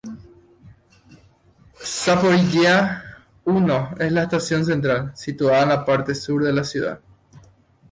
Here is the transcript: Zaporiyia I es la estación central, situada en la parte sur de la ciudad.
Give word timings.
Zaporiyia 1.89 2.87
I 3.45 3.57
es 4.03 4.11
la 4.11 4.23
estación 4.23 4.65
central, 4.65 5.15
situada 5.15 5.61
en 5.61 5.69
la 5.69 5.85
parte 5.85 6.15
sur 6.15 6.43
de 6.43 6.51
la 6.51 6.63
ciudad. 6.63 6.99